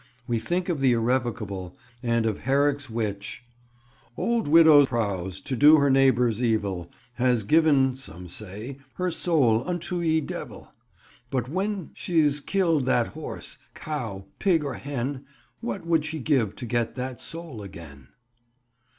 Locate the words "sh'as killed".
11.93-12.87